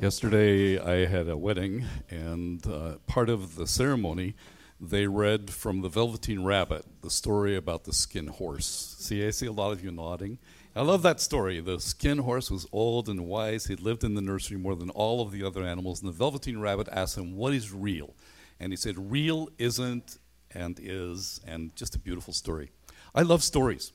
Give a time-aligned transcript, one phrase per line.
[0.00, 4.36] Yesterday, I had a wedding, and uh, part of the ceremony,
[4.80, 8.94] they read from The Velveteen Rabbit, the story about the skin horse.
[9.00, 10.38] See, I see a lot of you nodding.
[10.76, 11.58] I love that story.
[11.58, 13.66] The skin horse was old and wise.
[13.66, 16.00] He'd lived in the nursery more than all of the other animals.
[16.00, 18.14] And the Velveteen Rabbit asked him, What is real?
[18.60, 20.18] And he said, Real isn't
[20.52, 22.70] and is, and just a beautiful story.
[23.16, 23.92] I love stories.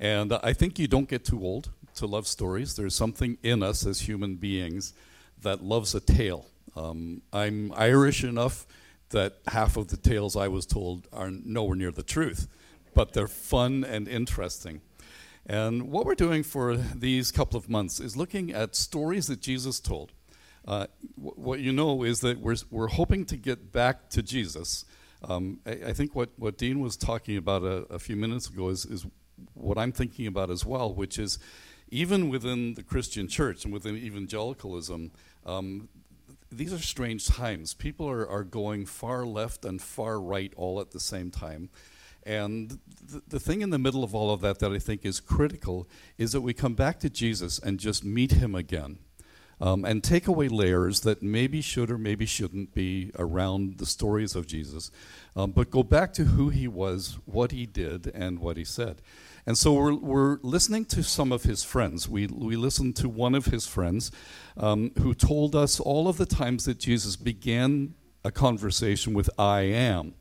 [0.00, 2.74] And I think you don't get too old to love stories.
[2.74, 4.94] There's something in us as human beings
[5.44, 6.46] that loves a tale.
[6.76, 8.66] Um, I'm Irish enough
[9.10, 12.48] that half of the tales I was told are nowhere near the truth,
[12.94, 14.80] but they're fun and interesting.
[15.46, 19.78] And what we're doing for these couple of months is looking at stories that Jesus
[19.78, 20.12] told.
[20.66, 24.86] Uh, w- what you know is that we're, we're hoping to get back to Jesus.
[25.22, 28.70] Um, I, I, think what, what Dean was talking about a, a few minutes ago
[28.70, 29.06] is, is
[29.52, 31.38] what I'm thinking about as well, which is
[31.94, 35.12] even within the Christian church and within evangelicalism,
[35.46, 35.88] um,
[36.50, 37.72] these are strange times.
[37.72, 41.70] People are, are going far left and far right all at the same time.
[42.24, 45.20] And th- the thing in the middle of all of that that I think is
[45.20, 45.86] critical
[46.18, 48.98] is that we come back to Jesus and just meet him again.
[49.60, 54.34] Um, and take away layers that maybe should or maybe shouldn't be around the stories
[54.34, 54.90] of Jesus,
[55.36, 59.00] um, but go back to who he was, what he did, and what he said.
[59.46, 62.08] And so we're, we're listening to some of his friends.
[62.08, 64.10] We, we listened to one of his friends
[64.56, 67.94] um, who told us all of the times that Jesus began
[68.24, 70.14] a conversation with I am.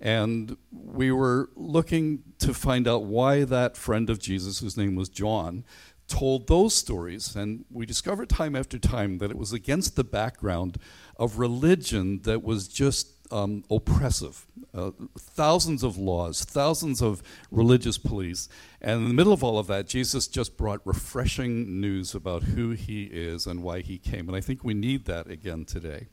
[0.00, 5.08] And we were looking to find out why that friend of Jesus, whose name was
[5.08, 5.64] John,
[6.08, 7.36] told those stories.
[7.36, 10.78] And we discovered time after time that it was against the background
[11.16, 14.46] of religion that was just um, oppressive.
[14.72, 18.48] Uh, thousands of laws, thousands of religious police.
[18.80, 22.70] And in the middle of all of that, Jesus just brought refreshing news about who
[22.70, 24.28] he is and why he came.
[24.28, 26.06] And I think we need that again today.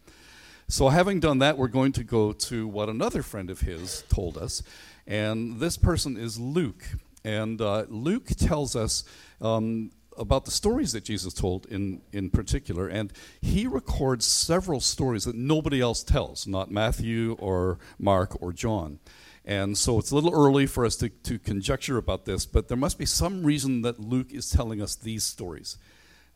[0.68, 4.38] So, having done that, we're going to go to what another friend of his told
[4.38, 4.64] us.
[5.06, 6.86] And this person is Luke.
[7.24, 9.04] And uh, Luke tells us
[9.42, 12.88] um, about the stories that Jesus told in, in particular.
[12.88, 13.12] And
[13.42, 19.00] he records several stories that nobody else tells, not Matthew or Mark or John.
[19.44, 22.78] And so it's a little early for us to, to conjecture about this, but there
[22.78, 25.78] must be some reason that Luke is telling us these stories.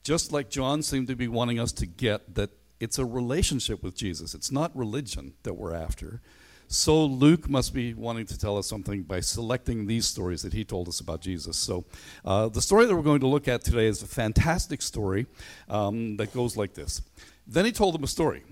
[0.03, 3.96] Just like John seemed to be wanting us to get that it's a relationship with
[3.96, 6.22] Jesus, it's not religion that we're after.
[6.68, 10.64] So Luke must be wanting to tell us something by selecting these stories that he
[10.64, 11.58] told us about Jesus.
[11.58, 11.86] So
[12.24, 15.28] uh, the story that we're going to look at today is a fantastic story
[15.70, 17.02] um, that goes like this.
[17.46, 18.44] Then he told them a story.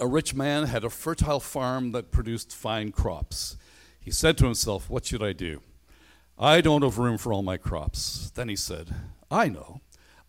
[0.00, 3.56] A rich man had a fertile farm that produced fine crops.
[4.00, 5.60] He said to himself, What should I do?
[6.38, 8.30] I don't have room for all my crops.
[8.34, 8.94] Then he said,
[9.30, 9.80] I know.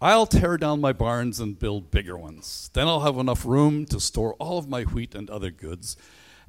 [0.02, 2.70] I'll tear down my barns and build bigger ones.
[2.74, 5.98] Then I'll have enough room to store all of my wheat and other goods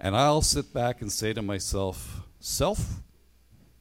[0.00, 3.02] and I'll sit back and say to myself, Self,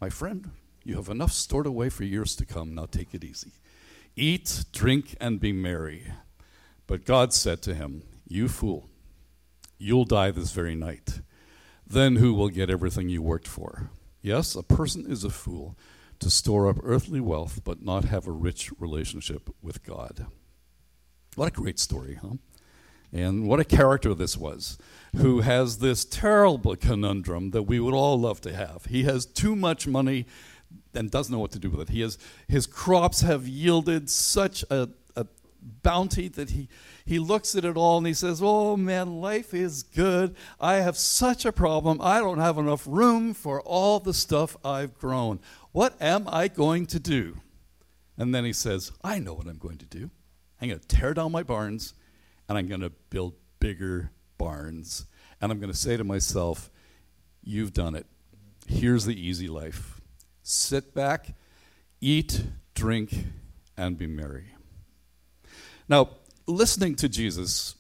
[0.02, 0.52] my friend,
[0.84, 2.76] you have enough stored away for years to come.
[2.76, 3.54] Now take it easy.
[4.16, 6.12] Eat, drink, and be merry.
[6.88, 8.90] But God said to him, You fool,
[9.78, 11.22] you'll die this very night.
[11.88, 13.90] Then who will get everything you worked for?
[14.22, 15.78] Yes, a person is a fool
[16.20, 20.28] to store up earthly wealth but not have a rich relationship with God.
[21.36, 22.36] What a great story, huh?
[23.12, 24.78] And what a character this was,
[25.16, 28.86] who has this terrible conundrum that we would all love to have.
[28.86, 30.26] He has too much money
[30.94, 31.94] and doesn't know what to do with it.
[31.94, 32.18] He has,
[32.48, 35.26] his crops have yielded such a, a
[35.82, 36.68] bounty that he,
[37.06, 40.36] he looks at it all and he says, Oh man, life is good.
[40.60, 42.00] I have such a problem.
[42.02, 45.40] I don't have enough room for all the stuff I've grown.
[45.72, 47.38] What am I going to do?
[48.18, 50.12] And then he says, I know what I'm going to do.
[50.62, 51.94] I'm going to tear down my barns
[52.50, 55.06] and I'm going to build bigger barns.
[55.40, 56.70] And I'm going to say to myself,
[57.42, 58.06] You've done it.
[58.68, 60.02] Here's the easy life
[60.44, 61.36] sit back,
[62.02, 62.44] eat,
[62.76, 63.26] drink,
[63.78, 64.56] and be merry.
[65.88, 66.10] Now,
[66.48, 67.76] listening to Jesus,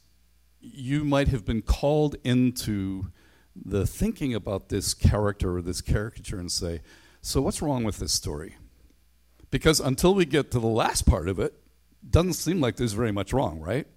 [0.62, 3.12] you might have been called into
[3.56, 6.81] the thinking about this character or this caricature and say,
[7.22, 8.56] So, what's wrong with this story?
[9.51, 11.54] Because until we get to the last part of it,
[12.07, 13.88] doesn't seem like there's very much wrong, right?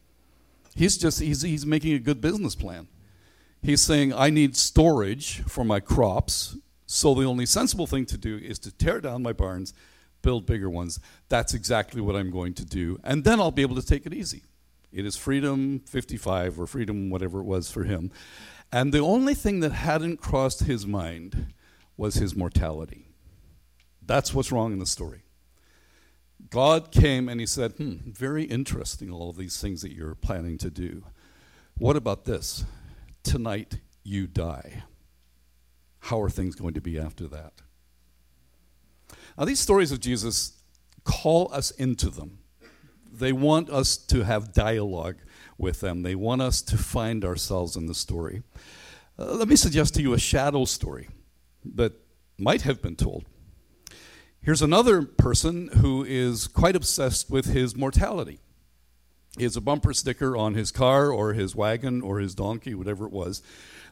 [0.75, 2.89] He's just he's, he's making a good business plan.
[3.63, 8.37] He's saying, I need storage for my crops, so the only sensible thing to do
[8.37, 9.73] is to tear down my barns,
[10.21, 10.99] build bigger ones.
[11.29, 12.99] That's exactly what I'm going to do.
[13.05, 14.43] And then I'll be able to take it easy.
[14.93, 18.11] It is freedom 55 or freedom whatever it was for him.
[18.73, 21.55] And the only thing that hadn't crossed his mind
[21.97, 23.07] was his mortality.
[24.05, 25.23] That's what's wrong in the story.
[26.50, 30.59] God came and he said, Hmm, very interesting, all of these things that you're planning
[30.59, 31.05] to do.
[31.79, 32.65] What about this?
[33.23, 34.83] Tonight you die.
[36.00, 37.62] How are things going to be after that?
[39.39, 40.62] Now, these stories of Jesus
[41.05, 42.39] call us into them.
[43.11, 45.17] They want us to have dialogue
[45.59, 48.43] with them, they want us to find ourselves in the story.
[49.19, 51.09] Uh, let me suggest to you a shadow story
[51.65, 51.93] that
[52.39, 53.25] might have been told.
[54.44, 58.41] Here's another person who is quite obsessed with his mortality.
[59.39, 63.06] He has a bumper sticker on his car or his wagon or his donkey, whatever
[63.06, 63.41] it was,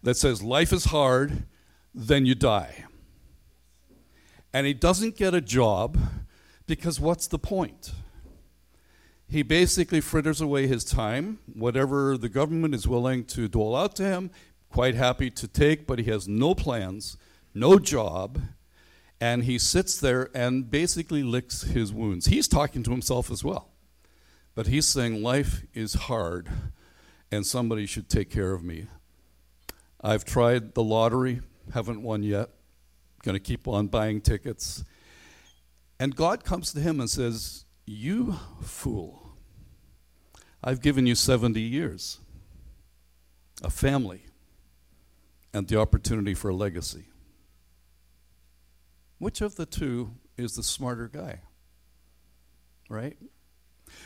[0.03, 1.45] that says, Life is hard,
[1.95, 2.85] then you die.
[4.53, 5.97] And he doesn't get a job
[6.67, 7.93] because what's the point?
[9.29, 14.05] He basically fritters away his time, whatever the government is willing to dole out to
[14.05, 14.33] him,
[14.69, 17.17] quite happy to take, but he has no plans,
[17.55, 18.41] no job,
[19.21, 22.27] and he sits there and basically licks his wounds.
[22.27, 23.69] He's talking to himself as well,
[24.55, 26.49] but he's saying, Life is hard,
[27.31, 28.87] and somebody should take care of me.
[30.01, 31.43] I've tried the lottery,
[31.75, 32.49] haven't won yet,
[33.23, 34.83] going to keep on buying tickets.
[35.99, 39.37] And God comes to him and says, You fool.
[40.65, 42.21] I've given you 70 years,
[43.63, 44.25] a family,
[45.53, 47.10] and the opportunity for a legacy.
[49.21, 51.43] Which of the two is the smarter guy?
[52.89, 53.17] Right?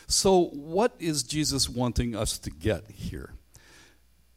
[0.06, 3.34] So, what is Jesus wanting us to get here?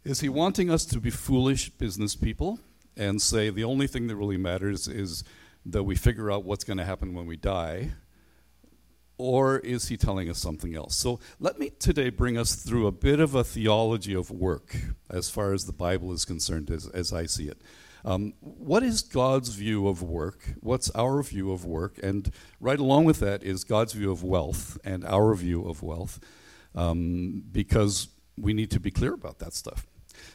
[0.05, 2.59] Is he wanting us to be foolish business people
[2.95, 5.25] and say the only thing that really matters is
[5.65, 7.91] that we figure out what's going to happen when we die?
[9.17, 10.95] or is he telling us something else?
[10.95, 14.75] So let me today bring us through a bit of a theology of work
[15.09, 17.59] as far as the Bible is concerned, as, as I see it.
[18.07, 20.53] Um, what is God's view of work?
[20.61, 21.99] What's our view of work?
[22.01, 22.31] And
[22.61, 26.17] right along with that is God's view of wealth and our view of wealth,
[26.73, 28.07] um, because
[28.37, 29.85] we need to be clear about that stuff.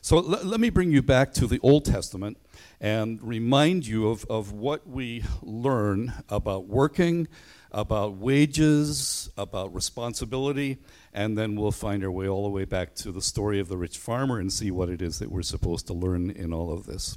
[0.02, 2.36] So l- let me bring you back to the Old Testament
[2.78, 7.26] and remind you of, of what we learn about working,
[7.70, 10.76] about wages, about responsibility,
[11.14, 13.78] and then we'll find our way all the way back to the story of the
[13.78, 16.84] rich farmer and see what it is that we're supposed to learn in all of
[16.84, 17.16] this.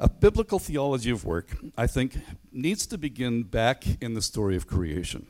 [0.00, 2.18] A biblical theology of work, I think,
[2.52, 5.26] needs to begin back in the story of creation.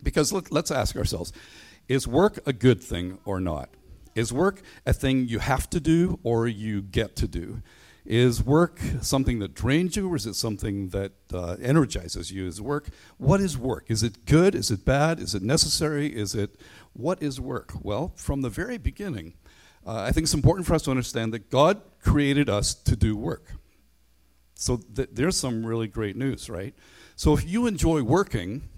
[0.00, 1.32] Because let, us ask ourselves
[1.88, 3.68] is work a good thing or not?
[4.14, 7.62] Is work a thing you have to do or you get to do?
[8.06, 12.46] Is work something that drains you, or is it something that uh, energizes you?
[12.46, 13.86] Is work, what is work?
[13.88, 14.54] Is it good?
[14.54, 15.18] Is it bad?
[15.18, 16.14] Is it necessary?
[16.14, 16.60] Is it,
[16.92, 17.72] what is work?
[17.82, 19.34] Well, from the very beginning,
[19.86, 23.16] uh, I think it's important for us to understand that God created us to do
[23.16, 23.52] work.
[24.54, 26.74] So th- there's some really great news, right?
[27.16, 28.68] So if you enjoy working,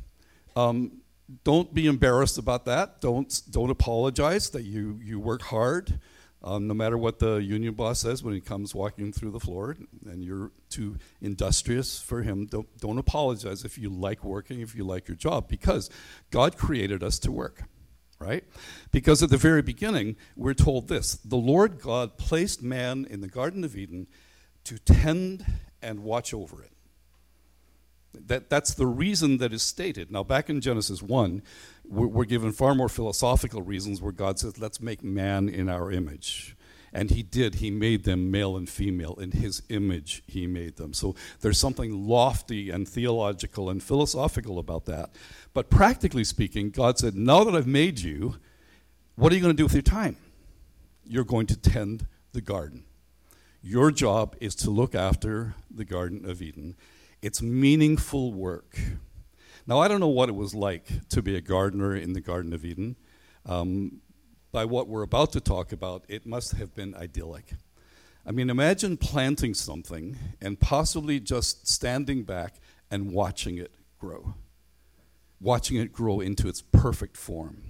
[0.55, 1.03] um,
[1.45, 3.01] don't be embarrassed about that.
[3.01, 5.99] Don't, don't apologize that you, you work hard.
[6.43, 9.77] Um, no matter what the union boss says when he comes walking through the floor
[10.05, 14.85] and you're too industrious for him, don't, don't apologize if you like working, if you
[14.85, 15.91] like your job, because
[16.31, 17.65] God created us to work,
[18.21, 18.45] right?
[18.93, 23.29] Because at the very beginning, we're told this the Lord God placed man in the
[23.29, 24.07] Garden of Eden
[24.65, 25.45] to tend
[25.87, 26.73] and watch over it.
[28.27, 30.11] That, that's the reason that is stated.
[30.11, 31.43] Now, back in Genesis 1,
[31.89, 35.93] we're, we're given far more philosophical reasons where God says, let's make man in our
[35.93, 36.57] image.
[36.93, 37.57] And he did.
[37.57, 39.15] He made them male and female.
[39.15, 40.95] In his image, he made them.
[40.95, 45.11] So there's something lofty and theological and philosophical about that.
[45.53, 48.37] But practically speaking, God said, Now that I've made you,
[49.15, 50.17] what are you going to do with your time?
[51.05, 52.85] You're going to tend the garden.
[53.69, 56.77] Your job is to look after the Garden of Eden
[57.21, 58.79] it's meaningful work.
[59.67, 62.53] Now, I don't know what it was like to be a gardener in the Garden
[62.53, 62.95] of Eden.
[63.45, 64.03] Um,
[64.53, 67.55] by what we're about to talk about, it must have been idyllic.
[68.25, 74.35] I mean, imagine planting something and possibly just standing back and watching it grow,
[75.41, 77.65] watching it grow into its perfect form.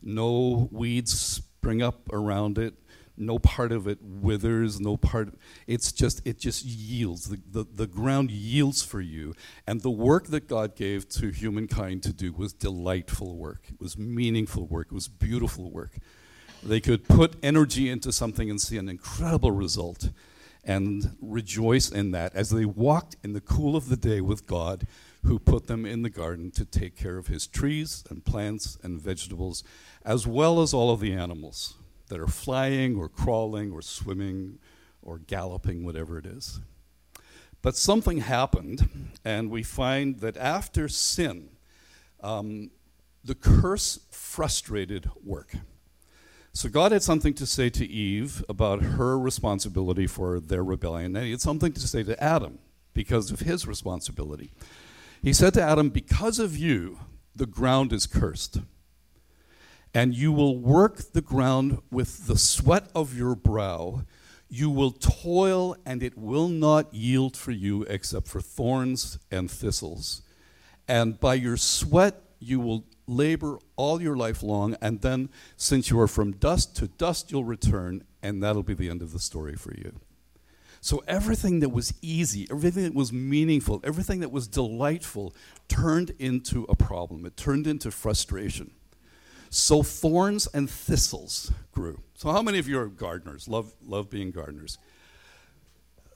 [0.00, 2.72] No weeds spring up around it,
[3.16, 5.34] no part of it withers no part
[5.66, 9.34] it's just it just yields the, the, the ground yields for you.
[9.66, 13.64] And the work that god gave to humankind to do was delightful work.
[13.68, 14.88] It was meaningful work.
[14.90, 15.98] It was beautiful work.
[16.62, 20.10] They could put energy into something and see an incredible result
[20.64, 24.86] and rejoice in that as they walked in the cool of the day with god
[25.22, 28.98] who put them in the garden to take care of his trees and plants and
[28.98, 29.62] vegetables
[30.06, 31.74] as well as all of the animals
[32.14, 34.60] that are flying or crawling or swimming
[35.02, 36.60] or galloping, whatever it is.
[37.60, 41.48] But something happened, and we find that after sin,
[42.20, 42.70] Um,
[43.22, 45.56] the curse frustrated work.
[46.52, 51.24] So God had something to say to Eve about her responsibility for their rebellion, and
[51.26, 52.60] he had something to say to Adam
[52.94, 54.52] because of his responsibility.
[55.22, 56.98] He said to Adam, Because of you,
[57.36, 58.60] the ground is cursed.
[59.94, 64.04] And you will work the ground with the sweat of your brow.
[64.48, 70.22] You will toil, and it will not yield for you except for thorns and thistles.
[70.88, 75.98] And by your sweat you will labor all your life long, and then, since you
[76.00, 79.54] are from dust to dust, you'll return, and that'll be the end of the story
[79.54, 80.00] for you.
[80.80, 85.34] So, everything that was easy, everything that was meaningful, everything that was delightful
[85.68, 87.24] turned into a problem.
[87.24, 88.72] It turned into frustration.
[89.56, 92.00] So, thorns and thistles grew.
[92.14, 93.48] So, how many of you are gardeners?
[93.48, 94.78] Love, love being gardeners.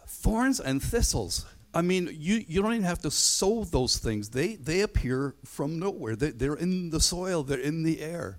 [0.07, 4.31] Thorns and thistles I mean, you, you don't even have to sow those things.
[4.31, 6.17] They, they appear from nowhere.
[6.17, 8.39] They, they're in the soil, they're in the air.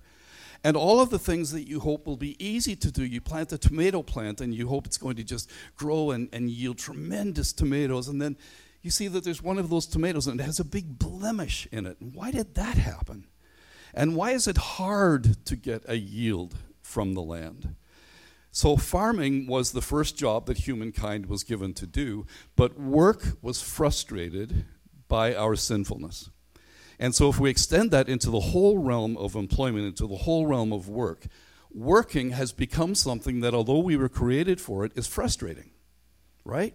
[0.63, 3.53] And all of the things that you hope will be easy to do, you plant
[3.53, 7.53] a tomato plant and you hope it's going to just grow and, and yield tremendous
[7.53, 8.09] tomatoes.
[8.09, 8.35] And then
[8.81, 11.85] you see that there's one of those tomatoes and it has a big blemish in
[11.85, 11.95] it.
[12.01, 13.25] Why did that happen?
[13.93, 17.75] And why is it hard to get a yield from the land?
[18.51, 23.61] So, farming was the first job that humankind was given to do, but work was
[23.61, 24.65] frustrated
[25.07, 26.29] by our sinfulness.
[26.97, 30.47] And so, if we extend that into the whole realm of employment, into the whole
[30.47, 31.27] realm of work,
[31.71, 35.69] working has become something that, although we were created for it, is frustrating,
[36.43, 36.73] right?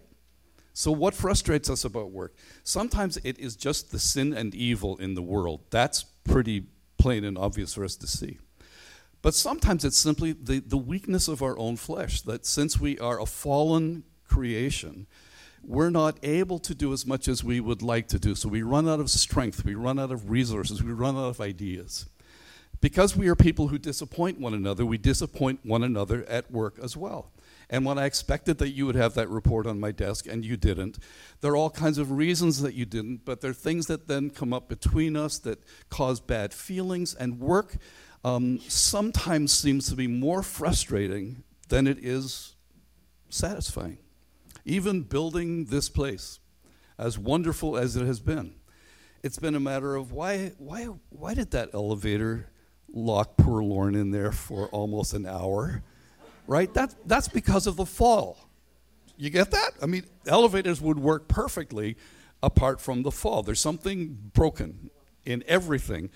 [0.73, 2.35] So, what frustrates us about work?
[2.63, 5.61] Sometimes it is just the sin and evil in the world.
[5.69, 6.65] That's pretty
[7.05, 8.39] plain and obvious for us to see.
[9.21, 13.21] But sometimes it's simply the, the weakness of our own flesh, that since we are
[13.21, 15.05] a fallen creation,
[15.63, 18.33] we're not able to do as much as we would like to do.
[18.33, 21.39] So we run out of strength, we run out of resources, we run out of
[21.39, 22.07] ideas.
[22.81, 26.97] Because we are people who disappoint one another, we disappoint one another at work as
[26.97, 27.29] well.
[27.69, 30.57] And when I expected that you would have that report on my desk and you
[30.57, 30.99] didn't,
[31.41, 34.29] there are all kinds of reasons that you didn't, but there are things that then
[34.29, 37.77] come up between us that cause bad feelings and work
[38.23, 42.55] um, sometimes seems to be more frustrating than it is
[43.29, 43.99] satisfying.
[44.65, 46.39] Even building this place,
[46.97, 48.55] as wonderful as it has been,
[49.21, 52.49] it's been a matter of why, why, why did that elevator
[52.91, 55.83] lock poor Lauren in there for almost an hour?
[56.47, 56.73] Right?
[56.73, 58.37] That, that's because of the fall.
[59.17, 59.71] You get that?
[59.81, 61.95] I mean, elevators would work perfectly
[62.43, 63.43] apart from the fall.
[63.43, 64.89] There's something broken
[65.25, 66.09] in everything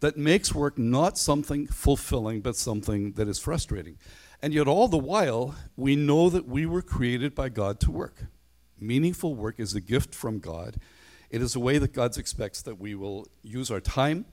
[0.00, 3.98] that makes work not something fulfilling, but something that is frustrating.
[4.40, 8.26] And yet, all the while, we know that we were created by God to work.
[8.80, 10.76] Meaningful work is a gift from God.
[11.30, 14.24] It is a way that God expects that we will use our time.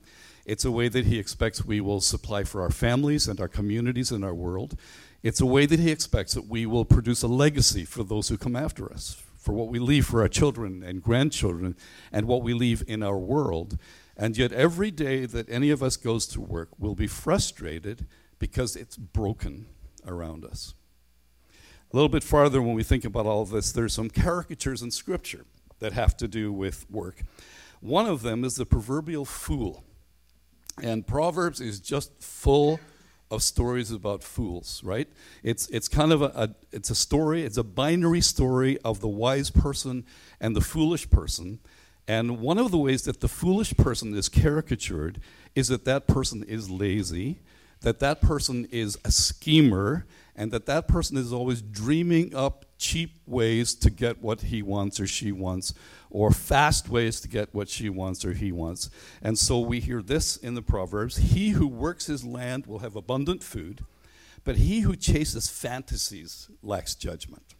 [0.45, 4.11] It's a way that He expects we will supply for our families and our communities
[4.11, 4.79] and our world.
[5.25, 8.37] It's a way that He expects that we will produce a legacy for those who
[8.37, 11.75] come after us, for what we leave for our children and grandchildren,
[12.11, 13.79] and what we leave in our world.
[14.15, 18.05] And yet, every day that any of us goes to work will be frustrated
[18.37, 19.65] because it's broken
[20.05, 20.75] around us.
[21.91, 25.45] A little bit farther, when we think about all this, there's some caricatures in Scripture
[25.79, 27.23] that have to do with work.
[27.81, 29.85] One of them is the proverbial fool.
[30.79, 32.79] And Proverbs is just full
[33.31, 35.07] of stories about fools, right?
[35.43, 39.07] It's, it's kind of a, a, it's a story, it's a binary story of the
[39.07, 40.05] wise person
[40.39, 41.59] and the foolish person.
[42.07, 45.19] And one of the ways that the foolish person is caricatured
[45.55, 47.39] is that that person is lazy,
[47.81, 50.05] that that person is a schemer,
[50.35, 54.99] and that that person is always dreaming up cheap ways to get what he wants
[54.99, 55.73] or she wants,
[56.09, 58.89] or fast ways to get what she wants or he wants.
[59.21, 62.95] And so we hear this in the Proverbs He who works his land will have
[62.95, 63.85] abundant food,
[64.43, 67.55] but he who chases fantasies lacks judgment.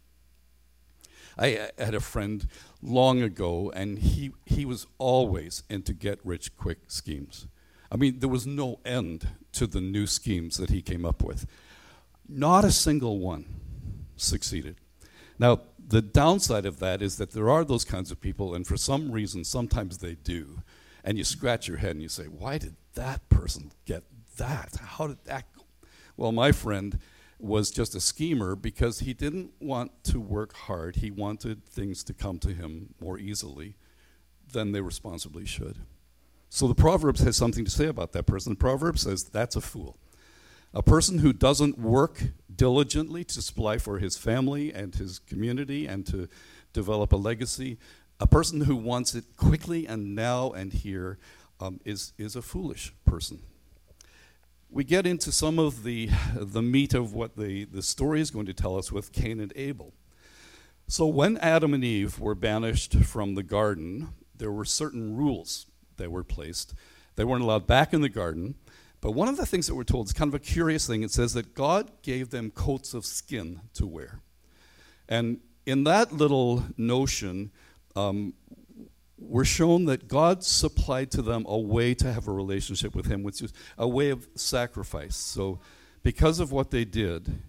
[1.38, 2.48] I had a friend
[2.82, 7.46] long ago, and he, he was always into get rich quick schemes.
[7.90, 11.46] I mean, there was no end to the new schemes that he came up with.
[12.28, 13.46] Not a single one
[14.16, 14.76] succeeded.
[15.38, 18.76] Now, the downside of that is that there are those kinds of people, and for
[18.76, 20.62] some reason, sometimes they do.
[21.04, 24.02] And you scratch your head and you say, why did that person get
[24.38, 24.76] that?
[24.80, 25.62] How did that go?
[26.16, 26.98] Well, my friend
[27.38, 30.96] was just a schemer because he didn't want to work hard.
[30.96, 33.76] He wanted things to come to him more easily
[34.52, 35.76] than they responsibly should.
[36.56, 38.52] So the Proverbs has something to say about that person.
[38.52, 39.98] The Proverbs says that's a fool.
[40.72, 46.06] A person who doesn't work diligently to supply for his family and his community and
[46.06, 46.30] to
[46.72, 47.76] develop a legacy,
[48.18, 51.18] a person who wants it quickly and now and here,
[51.60, 53.42] um, is, is a foolish person.
[54.70, 58.46] We get into some of the, the meat of what the, the story is going
[58.46, 59.92] to tell us with Cain and Abel.
[60.88, 66.10] So, when Adam and Eve were banished from the garden, there were certain rules that
[66.10, 66.74] were placed.
[67.16, 68.54] They weren't allowed back in the garden.
[69.00, 71.02] But one of the things that we're told is kind of a curious thing.
[71.02, 74.20] It says that God gave them coats of skin to wear.
[75.08, 77.50] And in that little notion,
[77.94, 78.34] um,
[79.18, 83.22] we're shown that God supplied to them a way to have a relationship with Him,
[83.22, 85.16] which is a way of sacrifice.
[85.16, 85.60] So,
[86.02, 87.42] because of what they did,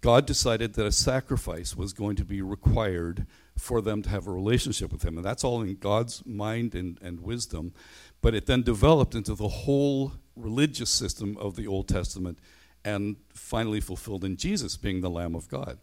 [0.00, 3.26] God decided that a sacrifice was going to be required
[3.62, 5.16] for them to have a relationship with Him.
[5.16, 7.72] And that's all in God's mind and, and wisdom.
[8.20, 12.40] But it then developed into the whole religious system of the Old Testament
[12.84, 15.78] and finally fulfilled in Jesus being the Lamb of God.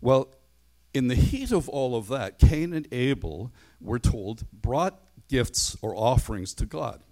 [0.00, 0.28] Well,
[0.94, 5.96] in the heat of all of that, Cain and Abel, we're told, brought gifts or
[5.96, 7.02] offerings to God.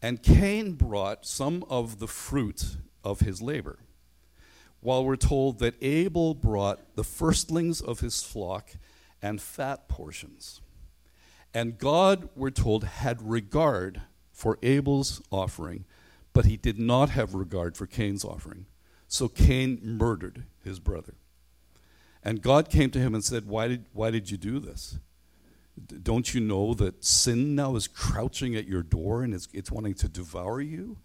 [0.00, 3.80] And Cain brought some of the fruit of his labor,
[4.80, 8.70] while we're told that Abel brought the firstlings of his flock
[9.22, 10.60] and fat portions.
[11.52, 14.02] And God, we're told, had regard
[14.32, 15.84] for Abel's offering,
[16.32, 18.66] but he did not have regard for Cain's offering.
[19.08, 21.14] So Cain murdered his brother.
[22.22, 24.98] And God came to him and said, Why did, why did you do this?
[26.02, 29.94] Don't you know that sin now is crouching at your door and it's, it's wanting
[29.94, 30.98] to devour you?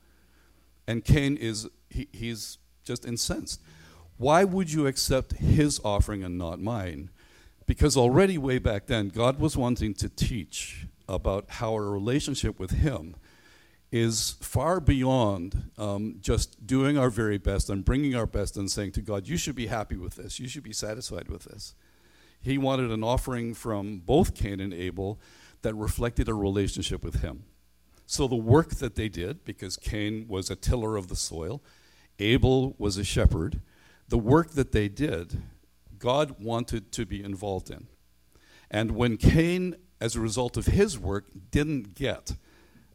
[0.88, 3.62] And Cain is, he, he's just incensed.
[4.17, 7.10] Why would you accept his offering and not mine?
[7.65, 12.71] Because already way back then, God was wanting to teach about how our relationship with
[12.71, 13.15] Him
[13.91, 18.91] is far beyond um, just doing our very best and bringing our best and saying
[18.91, 20.39] to God, You should be happy with this.
[20.39, 21.75] You should be satisfied with this.
[22.41, 25.19] He wanted an offering from both Cain and Abel
[25.62, 27.45] that reflected a relationship with Him.
[28.06, 31.63] So the work that they did, because Cain was a tiller of the soil,
[32.19, 33.62] Abel was a shepherd,
[34.08, 35.41] the work that they did
[36.06, 37.88] God wanted to be involved in.
[38.70, 42.36] And when Cain, as a result of his work, didn't get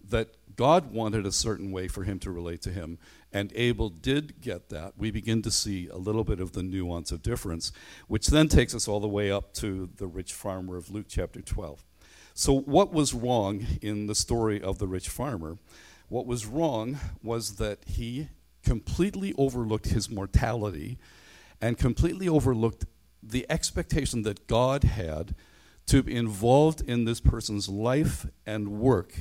[0.09, 2.99] that God wanted a certain way for him to relate to him,
[3.33, 7.11] and Abel did get that, we begin to see a little bit of the nuance
[7.11, 7.73] of difference,
[8.07, 11.43] which then takes us all the way up to the rich farmer of Luke chapter
[11.43, 11.85] 12.
[12.35, 15.59] So, what was wrong in the story of the rich farmer?
[16.09, 18.29] What was wrong was that he
[18.63, 20.97] completely overlooked his mortality
[21.61, 22.85] and completely overlooked
[23.23, 25.35] the expectation that God had
[25.87, 29.15] to be involved in this person's life and work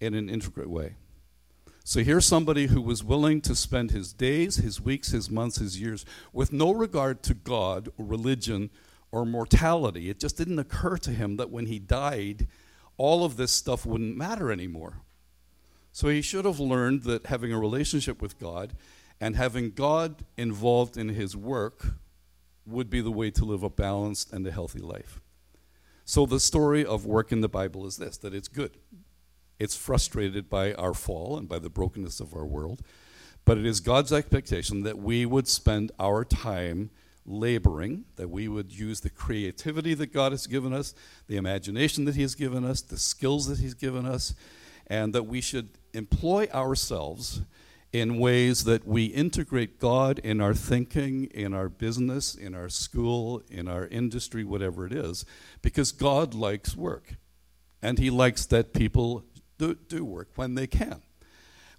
[0.00, 0.96] in an intricate way.
[1.84, 5.80] So here's somebody who was willing to spend his days, his weeks, his months, his
[5.80, 8.70] years with no regard to God or religion
[9.10, 10.08] or mortality.
[10.08, 12.46] It just didn't occur to him that when he died,
[12.96, 15.00] all of this stuff wouldn't matter anymore.
[15.92, 18.74] So he should have learned that having a relationship with God
[19.20, 21.94] and having God involved in his work
[22.66, 25.20] would be the way to live a balanced and a healthy life.
[26.04, 28.76] So the story of work in the Bible is this that it's good.
[29.58, 32.82] It's frustrated by our fall and by the brokenness of our world,
[33.44, 36.90] but it is God's expectation that we would spend our time
[37.24, 40.94] laboring, that we would use the creativity that God has given us,
[41.28, 44.34] the imagination that He has given us, the skills that He's given us,
[44.88, 47.42] and that we should employ ourselves
[47.92, 53.42] in ways that we integrate God in our thinking, in our business, in our school,
[53.50, 55.26] in our industry, whatever it is,
[55.60, 57.16] because God likes work.
[57.82, 59.24] And He likes that people
[59.58, 61.02] do, do work when they can.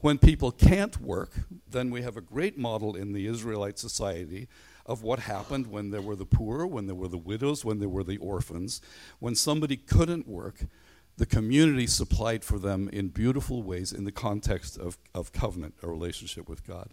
[0.02, 1.32] When people can't work,
[1.67, 4.49] then we have a great model in the Israelite society
[4.86, 7.89] of what happened when there were the poor, when there were the widows, when there
[7.89, 8.82] were the orphans.
[9.19, 10.65] When somebody couldn't work,
[11.17, 15.88] the community supplied for them in beautiful ways in the context of, of covenant, a
[15.88, 16.89] relationship with God.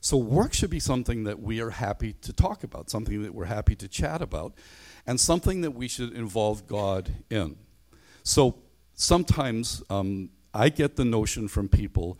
[0.00, 3.46] So, work should be something that we are happy to talk about, something that we're
[3.46, 4.54] happy to chat about,
[5.06, 7.56] and something that we should involve God in.
[8.22, 8.58] So,
[8.94, 12.18] sometimes um, I get the notion from people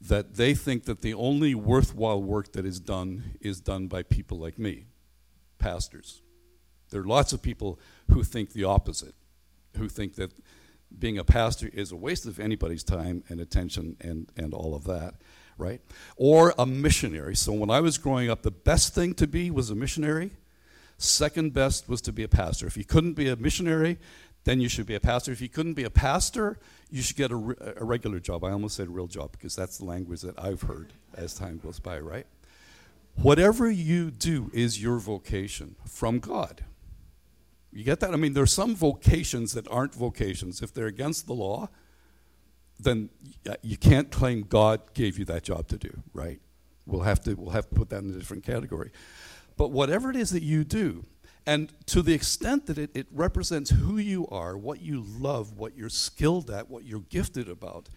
[0.00, 4.38] that they think that the only worthwhile work that is done is done by people
[4.38, 4.84] like me,
[5.58, 6.22] pastors.
[6.88, 7.78] There are lots of people
[8.10, 9.14] who think the opposite
[9.76, 10.32] who think that
[10.98, 14.84] being a pastor is a waste of anybody's time and attention and, and all of
[14.84, 15.14] that,
[15.56, 15.80] right?
[16.16, 17.36] Or a missionary.
[17.36, 20.32] So when I was growing up, the best thing to be was a missionary.
[20.98, 22.66] Second best was to be a pastor.
[22.66, 23.98] If you couldn't be a missionary,
[24.44, 25.32] then you should be a pastor.
[25.32, 26.58] If you couldn't be a pastor,
[26.90, 27.34] you should get a,
[27.76, 28.44] a regular job.
[28.44, 31.58] I almost said a real job because that's the language that I've heard as time
[31.62, 32.26] goes by, right?
[33.16, 36.64] Whatever you do is your vocation from God.
[37.72, 38.12] You get that?
[38.12, 40.60] I mean, there's some vocations that aren't vocations.
[40.60, 41.68] If they're against the law,
[42.78, 43.10] then
[43.48, 46.40] uh, you can't claim God gave you that job to do, right?
[46.86, 48.90] We'll have to we'll have to put that in a different category.
[49.56, 51.04] But whatever it is that you do,
[51.46, 55.76] and to the extent that it, it represents who you are, what you love, what
[55.76, 57.88] you're skilled at, what you're gifted about,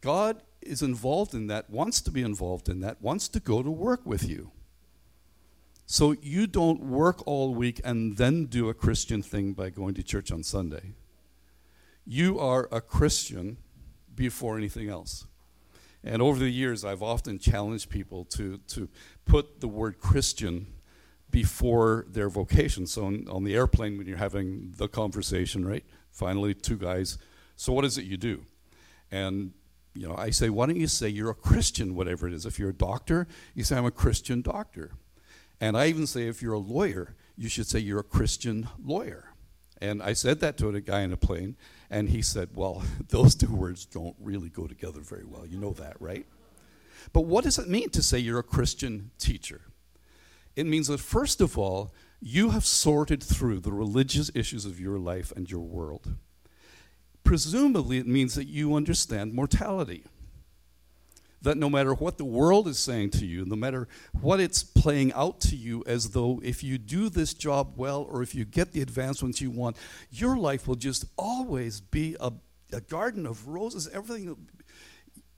[0.00, 3.70] God is involved in that, wants to be involved in that, wants to go to
[3.70, 4.50] work with you.
[5.86, 10.02] So you don't work all week and then do a Christian thing by going to
[10.02, 10.94] church on Sunday.
[12.04, 13.56] You are a Christian
[14.14, 15.26] before anything else.
[16.02, 18.88] And over the years, I've often challenged people to, to
[19.24, 20.66] put the word Christian
[21.30, 22.86] before their vocation.
[22.86, 25.84] So on, on, the airplane, when you're having the conversation, right?
[26.10, 27.18] Finally, two guys.
[27.54, 28.42] So what is it you do?
[29.12, 29.52] And
[29.94, 32.44] you know, I say, why don't you say you're a Christian, whatever it is?
[32.44, 34.92] If you're a doctor, you say I'm a Christian doctor.
[35.60, 39.32] And I even say if you're a lawyer, you should say you're a Christian lawyer.
[39.80, 41.56] And I said that to a guy in a plane,
[41.90, 45.46] and he said, Well, those two words don't really go together very well.
[45.46, 46.26] You know that, right?
[47.12, 49.62] But what does it mean to say you're a Christian teacher?
[50.56, 54.98] It means that, first of all, you have sorted through the religious issues of your
[54.98, 56.14] life and your world.
[57.22, 60.04] Presumably, it means that you understand mortality
[61.42, 63.88] that no matter what the world is saying to you, no matter
[64.20, 68.22] what it's playing out to you, as though if you do this job well or
[68.22, 69.76] if you get the advancements you want,
[70.10, 72.32] your life will just always be a,
[72.72, 73.88] a garden of roses.
[73.92, 74.36] Everything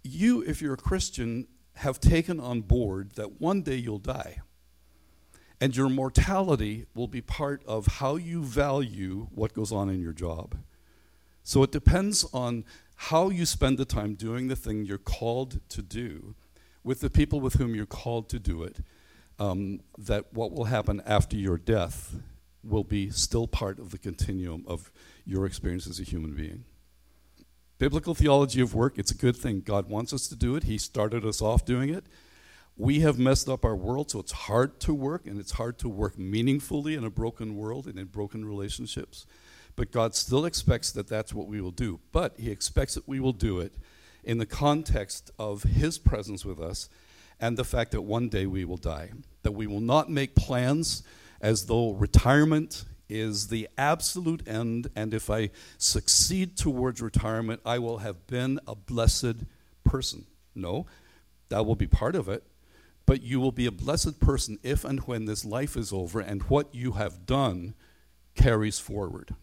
[0.03, 4.39] you, if you're a Christian, have taken on board that one day you'll die.
[5.61, 10.13] And your mortality will be part of how you value what goes on in your
[10.13, 10.57] job.
[11.43, 12.65] So it depends on
[13.03, 16.35] how you spend the time doing the thing you're called to do
[16.83, 18.79] with the people with whom you're called to do it,
[19.39, 22.17] um, that what will happen after your death
[22.65, 24.91] will be still part of the continuum of
[25.25, 26.65] your experience as a human being.
[27.79, 29.61] Biblical theology of work, it's a good thing.
[29.61, 30.65] God wants us to do it.
[30.65, 32.05] He started us off doing it.
[32.77, 35.89] We have messed up our world, so it's hard to work, and it's hard to
[35.89, 39.25] work meaningfully in a broken world and in broken relationships.
[39.79, 42.01] But God still expects that that's what we will do.
[42.11, 43.77] But He expects that we will do it
[44.25, 46.89] in the context of His presence with us
[47.39, 49.13] and the fact that one day we will die.
[49.45, 51.05] That we will not make plans
[51.41, 57.99] as though retirement is the absolute end, and if I succeed towards retirement, I will
[57.99, 59.45] have been a blessed
[59.85, 60.27] person.
[60.57, 60.87] No,
[61.51, 62.43] that will be part of it.
[63.07, 66.43] But you will be a blessed person if and when this life is over and
[66.43, 67.75] what you have done
[68.35, 69.37] carries forward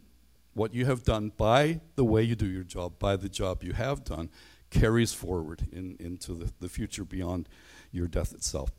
[0.55, 3.73] what you have done by the way you do your job, by the job you
[3.73, 4.29] have done,
[4.71, 7.47] carries forward in, into the, the future beyond
[7.91, 8.71] your death itself.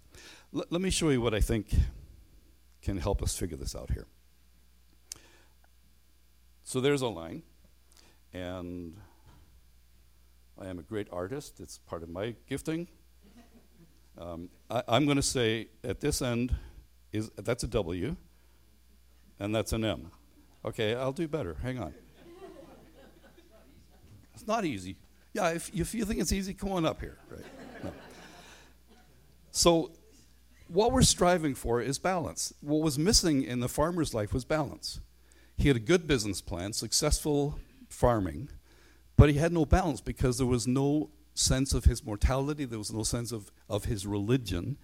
[0.55, 1.69] L- let me show you what I think
[2.83, 4.07] can help us figure this out here.
[6.65, 7.43] So there's a line,
[8.33, 8.97] and
[10.61, 11.61] I am a great artist.
[11.61, 12.89] It's part of my gifting.
[14.19, 16.55] Um, I, I'm going to say at this end
[17.13, 18.17] is that's a W,
[19.39, 20.11] and that's an M.
[20.67, 21.57] Okay, I'll do better.
[21.63, 21.95] Hang on.
[24.35, 24.97] It's not easy.
[25.33, 27.19] Yeah, if, if you think it's easy, come on up here.
[27.31, 27.45] Right?
[27.85, 27.93] No.
[29.51, 29.93] So,
[30.69, 32.53] what we're striving for is balance.
[32.61, 35.01] What was missing in the farmer's life was balance.
[35.57, 38.49] He had a good business plan, successful farming,
[39.17, 42.93] but he had no balance because there was no sense of his mortality, there was
[42.93, 44.77] no sense of, of his religion,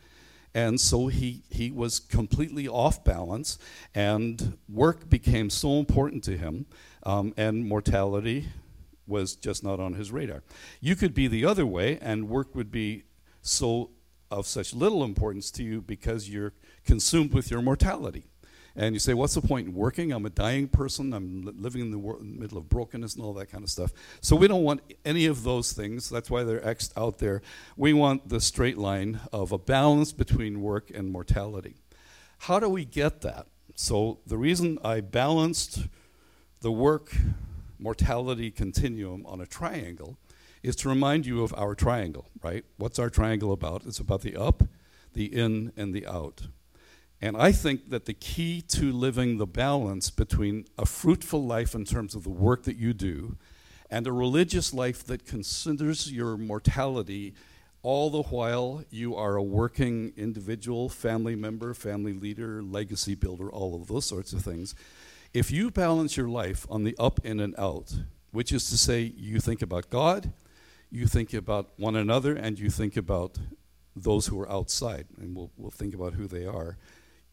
[0.55, 3.59] and so he, he was completely off balance,
[3.95, 6.67] and work became so important to him,
[7.05, 8.49] um, and mortality
[9.07, 10.43] was just not on his radar.
[10.81, 13.05] You could be the other way, and work would be
[13.41, 13.91] so
[14.31, 18.25] of such little importance to you because you're consumed with your mortality.
[18.75, 20.13] And you say, What's the point in working?
[20.13, 21.13] I'm a dying person.
[21.13, 23.93] I'm living in the wor- middle of brokenness and all that kind of stuff.
[24.21, 26.09] So we don't want any of those things.
[26.09, 27.43] That's why they're Xed out there.
[27.77, 31.77] We want the straight line of a balance between work and mortality.
[32.39, 33.47] How do we get that?
[33.75, 35.87] So the reason I balanced
[36.61, 37.15] the work
[37.79, 40.17] mortality continuum on a triangle
[40.63, 42.65] is to remind you of our triangle, right?
[42.77, 43.85] What's our triangle about?
[43.85, 44.63] It's about the up,
[45.13, 46.43] the in, and the out.
[47.23, 51.85] And I think that the key to living the balance between a fruitful life in
[51.85, 53.37] terms of the work that you do
[53.89, 57.33] and a religious life that considers your mortality
[57.85, 63.77] all the while you are a working individual, family member, family leader, legacy builder, all
[63.77, 64.75] of those sorts of things.
[65.33, 67.95] If you balance your life on the up, in, and out,
[68.33, 70.33] which is to say, you think about God,
[70.91, 73.39] you think about one another, and you think about
[73.95, 76.79] those who are outside, and we'll, we'll think about who they are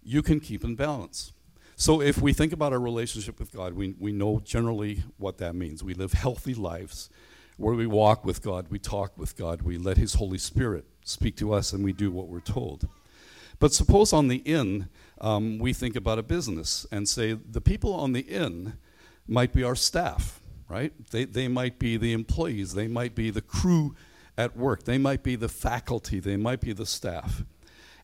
[0.03, 1.33] you can keep in balance.
[1.75, 5.55] So if we think about our relationship with God, we, we know generally what that
[5.55, 5.83] means.
[5.83, 7.09] We live healthy lives
[7.55, 11.35] where we walk with God, we talk with God, we let His Holy Spirit speak
[11.37, 12.87] to us, and we do what we're told.
[13.59, 14.87] But suppose on the in,
[15.19, 18.77] um, we think about a business and say the people on the in
[19.27, 20.93] might be our staff, right?
[21.11, 23.95] They, they might be the employees, they might be the crew
[24.37, 27.43] at work, they might be the faculty, they might be the staff.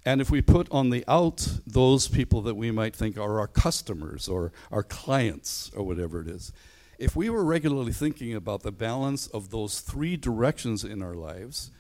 [0.06, 3.48] And if we put on the out those people that we might think are our
[3.48, 6.54] customers or our clients or whatever it is,
[7.00, 11.72] if we were regularly thinking about the balance of those three directions in our lives,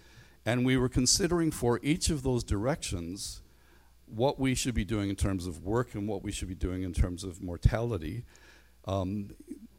[0.45, 3.41] and we were considering for each of those directions
[4.07, 6.83] what we should be doing in terms of work and what we should be doing
[6.83, 8.23] in terms of mortality,
[8.85, 9.31] um,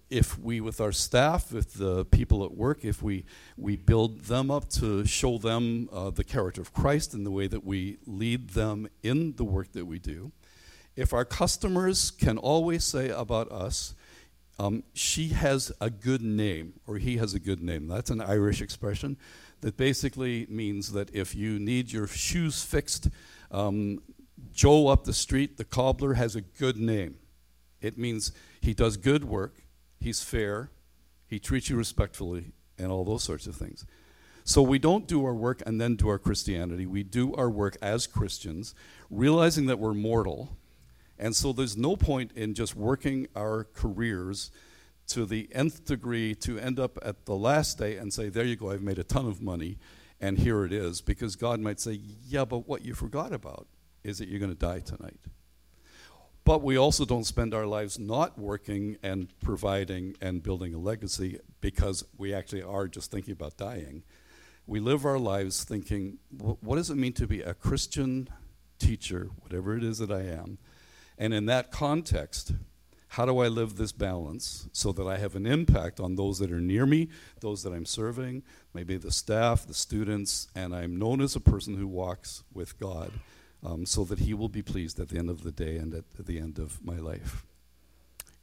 [0.08, 3.24] if we, with our staff, with the people at work, if we,
[3.56, 7.46] we build them up to show them uh, the character of Christ and the way
[7.48, 10.32] that we lead them in the work that we do,
[10.94, 13.94] if our customers can always say about us,
[14.58, 17.88] um, she has a good name, or he has a good name.
[17.88, 19.18] That's an Irish expression
[19.60, 23.08] that basically means that if you need your shoes fixed,
[23.50, 24.00] um,
[24.52, 27.16] Joe up the street, the cobbler, has a good name.
[27.80, 29.65] It means he does good work,
[30.00, 30.70] he's fair,
[31.26, 33.84] he treats you respectfully, and all those sorts of things.
[34.44, 36.86] So we don't do our work and then do our Christianity.
[36.86, 38.76] We do our work as Christians,
[39.10, 40.56] realizing that we're mortal.
[41.18, 44.52] And so there's no point in just working our careers
[45.08, 48.54] to the nth degree to end up at the last day and say, There you
[48.54, 49.78] go, I've made a ton of money,
[50.20, 51.00] and here it is.
[51.00, 53.66] Because God might say, Yeah, but what you forgot about
[54.04, 55.18] is that you're going to die tonight.
[56.46, 61.40] But we also don't spend our lives not working and providing and building a legacy
[61.60, 64.04] because we actually are just thinking about dying.
[64.64, 68.28] We live our lives thinking, what does it mean to be a Christian
[68.78, 70.58] teacher, whatever it is that I am?
[71.18, 72.52] And in that context,
[73.08, 76.52] how do I live this balance so that I have an impact on those that
[76.52, 77.08] are near me,
[77.40, 81.76] those that I'm serving, maybe the staff, the students, and I'm known as a person
[81.76, 83.10] who walks with God?
[83.66, 86.04] Um, so that He will be pleased at the end of the day and at,
[86.26, 87.44] the end of my life.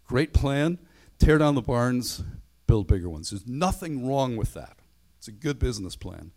[0.06, 0.78] Great plan.
[1.18, 2.24] Tear down the barns,
[2.68, 3.30] build bigger ones.
[3.30, 4.80] There's nothing wrong with that.
[5.18, 6.32] It's a good business plan.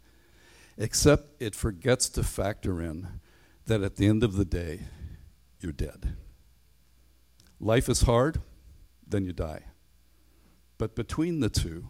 [0.79, 3.20] Except it forgets to factor in
[3.64, 4.83] that at the end of the day,
[5.61, 6.14] you're dead.
[7.59, 8.40] Life is hard,
[9.05, 9.64] then you die.
[10.79, 11.88] But between the two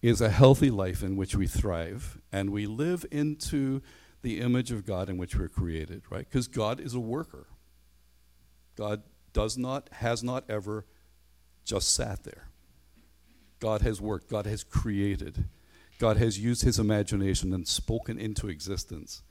[0.00, 3.82] is a healthy life in which we thrive and we live into
[4.24, 6.26] the image of God in which we're created, right?
[6.28, 7.46] Because God is a worker.
[8.74, 9.02] God
[9.34, 10.86] does not, has not ever
[11.64, 12.48] just sat there.
[13.60, 15.44] God has worked, God has created,
[15.98, 19.22] God has used his imagination and spoken into existence.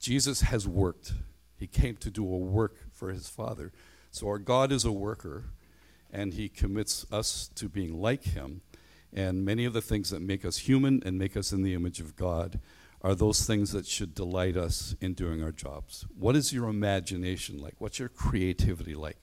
[0.00, 1.12] Jesus has worked.
[1.56, 3.72] He came to do a work for his Father.
[4.10, 5.44] So our God is a worker,
[6.12, 8.62] and he commits us to being like him.
[9.12, 12.00] And many of the things that make us human and make us in the image
[12.00, 12.58] of God
[13.04, 16.06] are those things that should delight us in doing our jobs.
[16.18, 17.74] What is your imagination like?
[17.78, 19.18] What's your creativity like?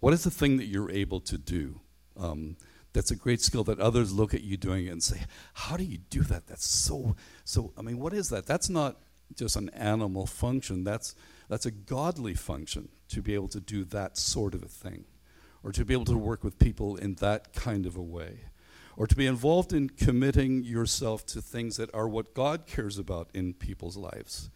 [0.00, 1.80] What is the thing that you're able to do?
[2.18, 2.56] Um,
[2.92, 5.20] that's a great skill that others look at you doing it and say,
[5.54, 6.48] "How do you do that?
[6.48, 7.14] That's so
[7.44, 8.46] so." I mean, what is that?
[8.46, 9.00] That's not
[9.36, 10.82] just an animal function.
[10.82, 11.14] That's
[11.48, 15.04] that's a godly function to be able to do that sort of a thing,
[15.62, 18.49] or to be able to work with people in that kind of a way
[19.00, 23.30] or to be involved in committing yourself to things that are what God cares about
[23.32, 24.50] in people's lives.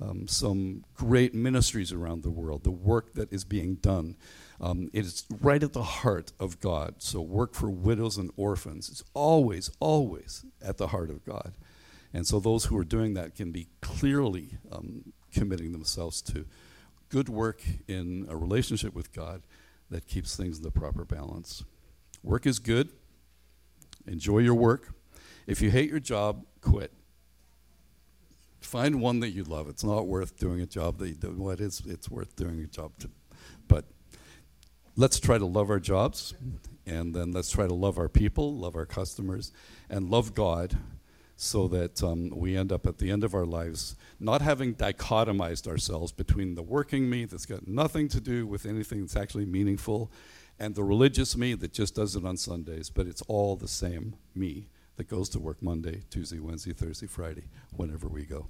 [0.00, 4.16] Um, some great ministries around the world, the work that is being done.
[4.60, 6.96] Um, it is right at the heart of God.
[6.98, 11.52] So, work for widows and orphans is always, always at the heart of God.
[12.12, 16.44] And so, those who are doing that can be clearly um, committing themselves to
[17.08, 19.42] good work in a relationship with God
[19.90, 21.62] that keeps things in the proper balance.
[22.24, 22.88] Work is good.
[24.06, 24.94] Enjoy your work.
[25.46, 26.92] If you hate your job, quit.
[28.60, 29.68] Find one that you love.
[29.68, 31.34] It's not worth doing a job that you do.
[31.36, 32.92] Well, it is, it's worth doing a job.
[32.98, 33.10] To,
[33.68, 33.84] but
[34.96, 36.34] let's try to love our jobs,
[36.84, 39.52] and then let's try to love our people, love our customers,
[39.88, 40.76] and love God
[41.36, 45.68] so that um, we end up at the end of our lives not having dichotomized
[45.68, 50.10] ourselves between the working me that's got nothing to do with anything that's actually meaningful
[50.58, 54.16] and the religious me that just does it on Sundays, but it's all the same
[54.34, 58.48] me that goes to work Monday, Tuesday, Wednesday, Thursday, Friday, whenever we go.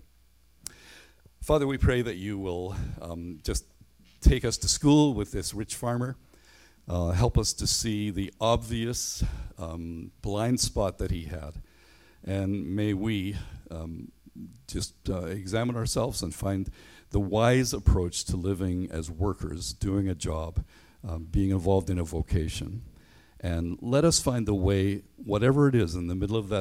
[1.42, 3.64] Father, we pray that you will um, just
[4.20, 6.16] take us to school with this rich farmer.
[6.88, 9.24] Uh, help us to see the obvious
[9.58, 11.54] um, blind spot that he had.
[12.24, 13.36] And may we
[13.70, 14.12] um,
[14.68, 16.70] just uh, examine ourselves and find
[17.10, 20.64] the wise approach to living as workers, doing a job
[21.08, 22.82] um, being involved in a vocation.
[23.40, 26.54] And let us find the way, whatever it is, in the middle of that